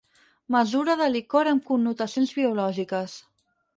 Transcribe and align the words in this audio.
Mesura 0.53 0.95
de 1.01 1.09
licor 1.15 1.49
amb 1.51 1.63
connotacions 1.67 2.33
biològiques. 2.39 3.19